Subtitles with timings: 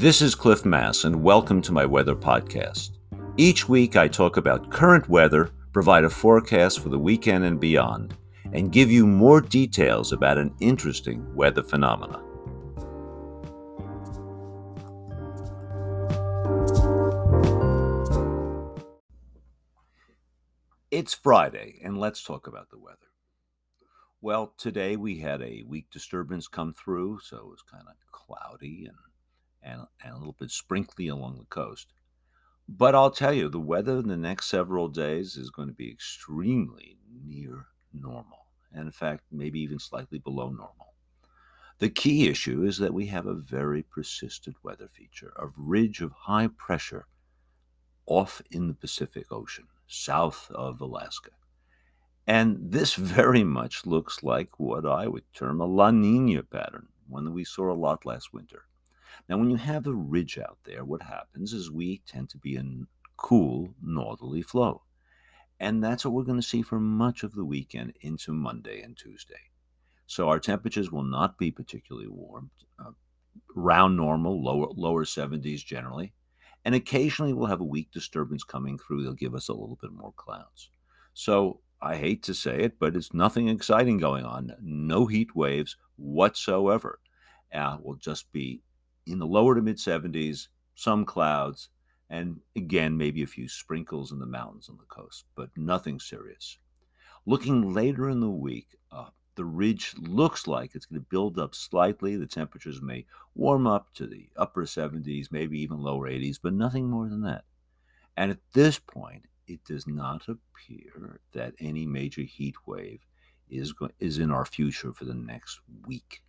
[0.00, 2.92] This is Cliff Mass, and welcome to my weather podcast.
[3.36, 8.16] Each week, I talk about current weather, provide a forecast for the weekend and beyond,
[8.54, 12.18] and give you more details about an interesting weather phenomena.
[20.90, 22.96] It's Friday, and let's talk about the weather.
[24.22, 28.86] Well, today we had a weak disturbance come through, so it was kind of cloudy
[28.86, 28.96] and,
[29.62, 31.88] and, and a little bit sprinkly along the coast.
[32.68, 35.90] But I'll tell you, the weather in the next several days is going to be
[35.90, 38.46] extremely near normal.
[38.72, 40.94] And in fact, maybe even slightly below normal.
[41.78, 46.12] The key issue is that we have a very persistent weather feature, a ridge of
[46.12, 47.06] high pressure
[48.06, 51.30] off in the Pacific Ocean, south of Alaska.
[52.26, 57.24] And this very much looks like what I would term a La Nina pattern, one
[57.24, 58.64] that we saw a lot last winter.
[59.30, 62.56] Now, when you have a ridge out there, what happens is we tend to be
[62.56, 64.82] in cool northerly flow.
[65.60, 68.96] And that's what we're going to see for much of the weekend into Monday and
[68.96, 69.38] Tuesday.
[70.08, 72.50] So our temperatures will not be particularly warm,
[72.84, 72.90] uh,
[73.56, 76.12] around normal, lower, lower 70s generally.
[76.64, 79.04] And occasionally we'll have a weak disturbance coming through.
[79.04, 80.70] They'll give us a little bit more clouds.
[81.14, 84.56] So I hate to say it, but it's nothing exciting going on.
[84.60, 86.98] No heat waves whatsoever.
[87.54, 88.62] Uh, will just be
[89.06, 91.68] in the lower to mid 70s, some clouds,
[92.08, 96.58] and again, maybe a few sprinkles in the mountains on the coast, but nothing serious.
[97.26, 101.54] Looking later in the week, uh, the ridge looks like it's going to build up
[101.54, 102.16] slightly.
[102.16, 106.90] The temperatures may warm up to the upper 70s, maybe even lower 80s, but nothing
[106.90, 107.44] more than that.
[108.16, 113.00] And at this point, it does not appear that any major heat wave
[113.48, 116.22] is, go- is in our future for the next week.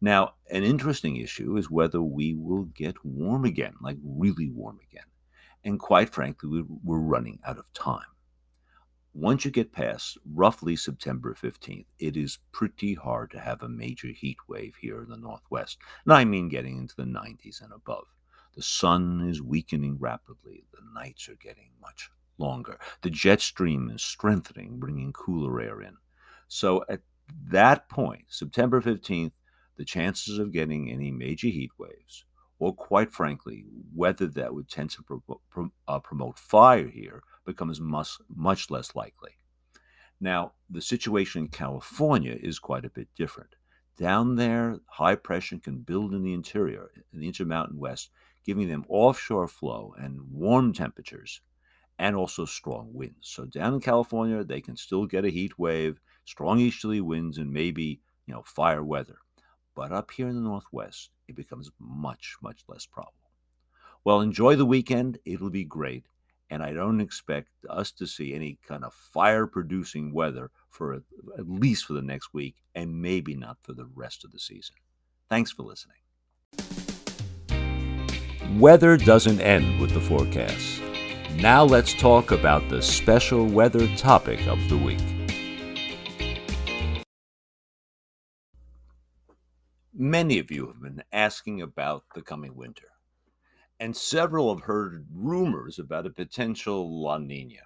[0.00, 5.04] Now, an interesting issue is whether we will get warm again, like really warm again.
[5.64, 8.06] And quite frankly, we're running out of time.
[9.12, 14.08] Once you get past roughly September 15th, it is pretty hard to have a major
[14.08, 15.78] heat wave here in the Northwest.
[16.04, 18.06] And I mean getting into the 90s and above.
[18.54, 22.78] The sun is weakening rapidly, the nights are getting much longer.
[23.02, 25.96] The jet stream is strengthening, bringing cooler air in.
[26.46, 27.00] So at
[27.50, 29.32] that point, September 15th,
[29.78, 32.24] the chances of getting any major heat waves,
[32.58, 37.80] or quite frankly, weather that would tend to pro- pro- uh, promote fire here, becomes
[37.80, 39.38] much, much less likely.
[40.20, 43.54] Now, the situation in California is quite a bit different.
[43.96, 48.10] Down there, high pressure can build in the interior, in the intermountain west,
[48.44, 51.40] giving them offshore flow and warm temperatures
[51.98, 53.28] and also strong winds.
[53.28, 57.52] So down in California, they can still get a heat wave, strong easterly winds, and
[57.52, 59.18] maybe you know fire weather.
[59.78, 63.30] But up here in the Northwest, it becomes much, much less probable.
[64.02, 65.18] Well, enjoy the weekend.
[65.24, 66.06] It'll be great.
[66.50, 71.48] And I don't expect us to see any kind of fire producing weather for at
[71.48, 74.74] least for the next week and maybe not for the rest of the season.
[75.28, 75.98] Thanks for listening.
[78.58, 80.82] Weather doesn't end with the forecast.
[81.36, 85.17] Now let's talk about the special weather topic of the week.
[90.00, 92.86] Many of you have been asking about the coming winter,
[93.80, 97.62] and several have heard rumors about a potential La Nina.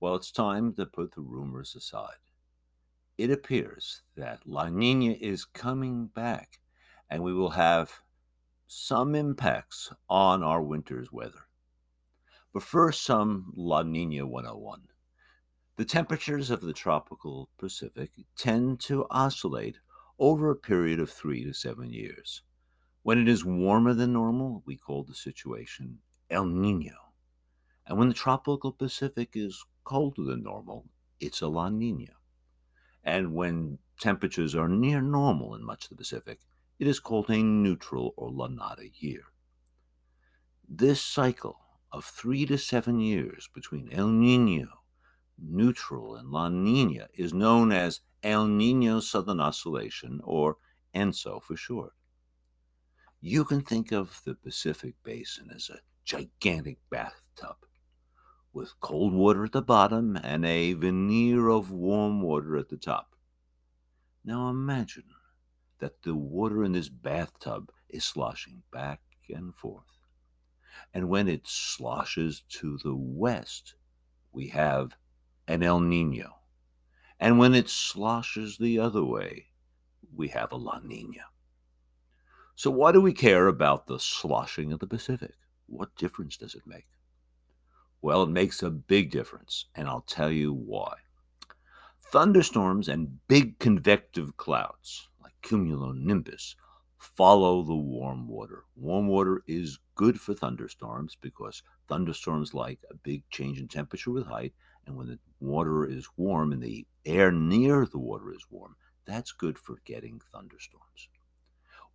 [0.00, 2.16] Well, it's time to put the rumors aside.
[3.18, 6.60] It appears that La Nina is coming back,
[7.10, 7.92] and we will have
[8.66, 11.46] some impacts on our winter's weather.
[12.54, 14.80] But first, some La Nina 101.
[15.76, 19.76] The temperatures of the tropical Pacific tend to oscillate
[20.20, 22.42] over a period of three to seven years.
[23.02, 25.98] When it is warmer than normal, we call the situation
[26.28, 26.94] El Nino.
[27.86, 30.84] And when the tropical Pacific is colder than normal,
[31.18, 32.12] it's a La Nina.
[33.02, 36.40] And when temperatures are near normal in much of the Pacific,
[36.78, 39.22] it is called a neutral or La Nada year.
[40.68, 41.58] This cycle
[41.90, 44.68] of three to seven years between El Nino,
[45.42, 50.56] neutral, and La Nina is known as El Nino Southern Oscillation, or
[50.94, 51.92] ENSO for short.
[53.20, 57.56] You can think of the Pacific Basin as a gigantic bathtub
[58.52, 63.14] with cold water at the bottom and a veneer of warm water at the top.
[64.24, 65.10] Now imagine
[65.78, 69.98] that the water in this bathtub is sloshing back and forth.
[70.92, 73.74] And when it sloshes to the west,
[74.32, 74.96] we have
[75.50, 76.36] an El Nino.
[77.18, 79.46] And when it sloshes the other way,
[80.14, 81.24] we have a La Nina.
[82.54, 85.34] So, why do we care about the sloshing of the Pacific?
[85.66, 86.86] What difference does it make?
[88.00, 90.94] Well, it makes a big difference, and I'll tell you why.
[92.12, 96.54] Thunderstorms and big convective clouds, like cumulonimbus,
[96.96, 98.64] follow the warm water.
[98.76, 104.26] Warm water is good for thunderstorms because thunderstorms like a big change in temperature with
[104.26, 104.54] height,
[104.86, 109.32] and when the water is warm and the air near the water is warm, that's
[109.32, 111.08] good for getting thunderstorms.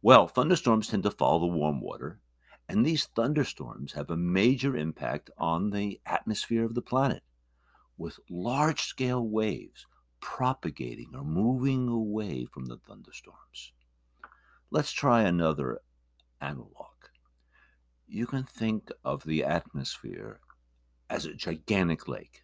[0.01, 2.19] Well, thunderstorms tend to follow the warm water,
[2.67, 7.23] and these thunderstorms have a major impact on the atmosphere of the planet,
[7.97, 9.85] with large scale waves
[10.19, 13.73] propagating or moving away from the thunderstorms.
[14.71, 15.81] Let's try another
[16.41, 16.87] analog.
[18.07, 20.39] You can think of the atmosphere
[21.09, 22.41] as a gigantic lake,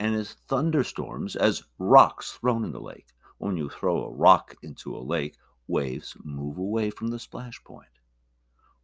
[0.00, 3.08] and as thunderstorms as rocks thrown in the lake.
[3.38, 5.36] When you throw a rock into a lake,
[5.66, 7.88] waves move away from the splash point.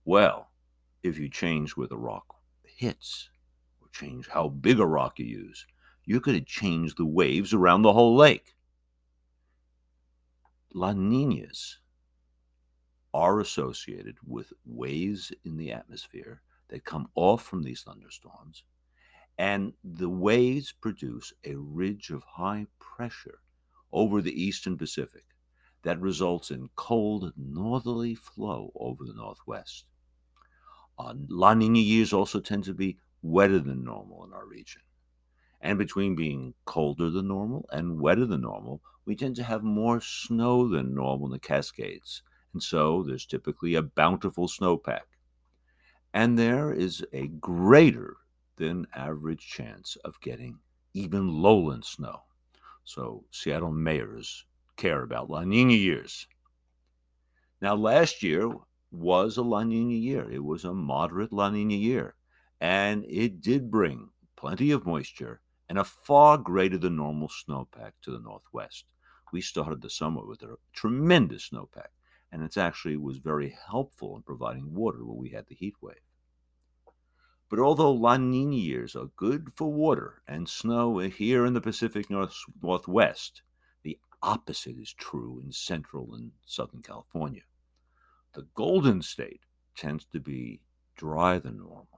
[0.05, 0.51] Well,
[1.03, 3.31] if you change where the rock hits,
[3.81, 5.67] or change how big a rock you use,
[6.05, 8.55] you could change the waves around the whole lake.
[10.73, 11.79] La Ninas
[13.13, 18.65] are associated with waves in the atmosphere that come off from these thunderstorms,
[19.39, 23.41] and the waves produce a ridge of high pressure
[23.93, 25.25] over the eastern Pacific
[25.83, 29.85] that results in cold northerly flow over the northwest.
[30.99, 34.83] Uh, La Nina years also tend to be wetter than normal in our region.
[35.61, 40.01] And between being colder than normal and wetter than normal, we tend to have more
[40.01, 42.23] snow than normal in the Cascades.
[42.53, 45.01] And so there's typically a bountiful snowpack.
[46.13, 48.17] And there is a greater
[48.57, 50.59] than average chance of getting
[50.93, 52.23] even lowland snow.
[52.85, 54.45] So Seattle mayors
[54.77, 56.27] care about La Nina years.
[57.61, 58.51] Now, last year
[58.91, 60.31] was a La Nina year.
[60.31, 62.15] It was a moderate La Nina year,
[62.61, 68.11] and it did bring plenty of moisture and a far greater than normal snowpack to
[68.11, 68.85] the northwest.
[69.33, 71.89] We started the summer with a tremendous snowpack,
[72.31, 75.97] and it actually was very helpful in providing water when we had the heat wave.
[77.51, 81.61] But although La Nina years are good for water and snow eh, here in the
[81.61, 83.43] Pacific North, Northwest,
[83.83, 87.43] the opposite is true in Central and Southern California.
[88.33, 89.43] The Golden State
[89.77, 90.63] tends to be
[90.97, 91.89] drier than normal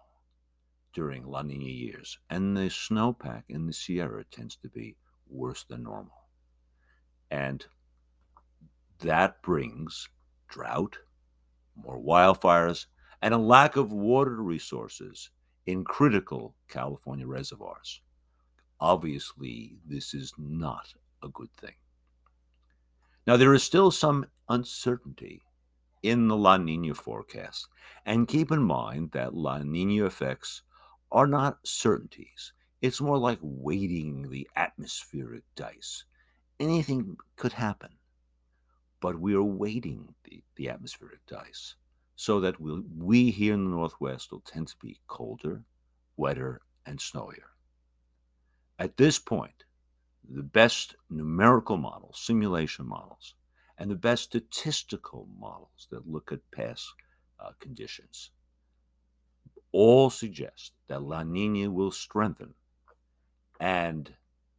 [0.92, 4.96] during La Nina years, and the snowpack in the Sierra tends to be
[5.28, 6.28] worse than normal.
[7.30, 7.66] And
[9.00, 10.08] that brings
[10.48, 10.98] drought,
[11.74, 12.86] more wildfires,
[13.22, 15.30] and a lack of water resources
[15.66, 18.00] in critical California reservoirs.
[18.80, 21.74] Obviously, this is not a good thing.
[23.26, 25.42] Now, there is still some uncertainty
[26.02, 27.66] in the La Nina forecast,
[28.04, 30.62] and keep in mind that La Nina effects
[31.10, 32.52] are not certainties.
[32.82, 36.04] It's more like weighting the atmospheric dice.
[36.60, 37.90] Anything could happen,
[39.00, 41.74] but we are weighting the, the atmospheric dice
[42.16, 45.62] so that we'll, we here in the Northwest will tend to be colder,
[46.16, 47.50] wetter, and snowier.
[48.78, 49.64] At this point,
[50.28, 53.34] the best numerical models, simulation models,
[53.78, 56.88] and the best statistical models that look at past
[57.38, 58.30] uh, conditions
[59.72, 62.54] all suggest that La Nina will strengthen
[63.60, 64.14] and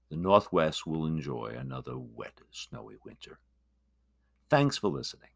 [0.10, 3.40] the Northwest will enjoy another wet, snowy winter.
[4.50, 5.30] Thanks for listening.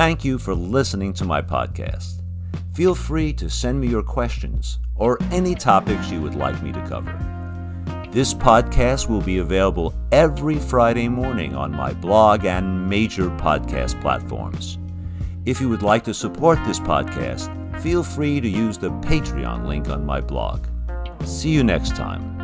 [0.00, 2.22] Thank you for listening to my podcast.
[2.72, 6.80] Feel free to send me your questions or any topics you would like me to
[6.86, 7.12] cover.
[8.10, 14.78] This podcast will be available every Friday morning on my blog and major podcast platforms.
[15.44, 17.50] If you would like to support this podcast,
[17.82, 20.64] feel free to use the Patreon link on my blog.
[21.26, 22.39] See you next time.